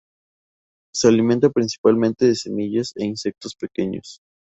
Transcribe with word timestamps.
Se 0.95 1.09
alimenta 1.09 1.51
principalmente 1.51 2.25
de 2.25 2.33
semillas 2.33 2.91
e 2.95 3.05
insectos 3.05 3.53
pequeños. 3.55 4.19